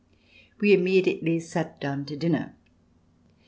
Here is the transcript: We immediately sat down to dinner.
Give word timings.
We 0.59 0.73
immediately 0.73 1.39
sat 1.39 1.79
down 1.79 2.05
to 2.05 2.15
dinner. 2.17 2.55